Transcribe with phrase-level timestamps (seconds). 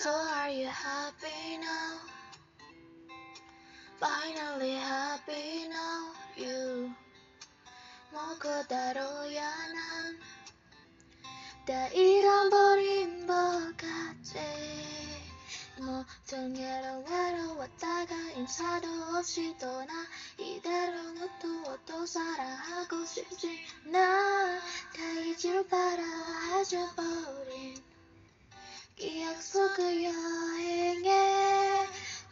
[0.00, 2.00] So are you happy now?
[4.00, 6.90] Finally happy now you.
[8.10, 9.44] 뭐 그대로야
[11.66, 14.38] 난다 잃어버린 것 같지
[15.76, 19.92] 모든 예로 외로웠다가 인사도 없이 또나
[20.38, 24.60] 이대로 놔두어도 사랑하고 싶지 나
[25.00, 26.02] 다 잊을 바라
[26.52, 27.09] 해줘버린 기억 속
[29.80, 31.08] 그 여행에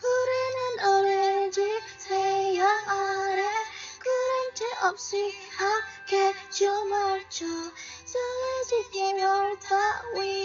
[0.05, 3.43] 우리는 오렌지 태양 아래
[3.99, 7.47] 그림체 없이 함께 춤을 춰
[8.05, 10.38] 정해진 예멸 따위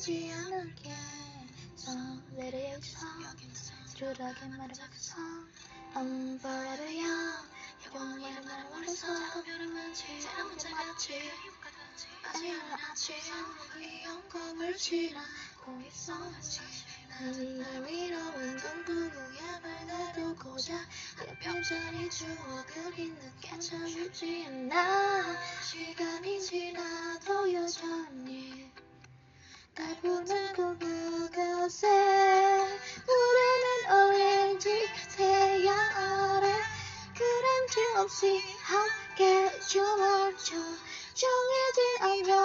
[0.00, 0.90] 용격해지 않을게
[4.56, 5.16] 말해봤어
[5.94, 7.48] I'm forever young
[7.84, 8.86] 영원히 나를
[9.44, 11.30] 별은 많지 사람은 잘맞지
[12.32, 15.22] 아니면 아치 이 영광을 지나
[15.64, 16.60] 고 있어 마치
[17.10, 20.80] 나는 날 위로한 꿈꾸고야 말 놔두고자
[21.18, 28.29] 내 별자리 추억을 잊는 게 참 쉽지 않아 시간이 지나도 여전히
[29.80, 31.88] 날 보내고 그곳에
[33.08, 36.52] 우리는 오렌지 태양 아래.
[37.16, 40.56] 그림체 없이 함께 춤을 춰
[41.14, 42.39] 정해진 따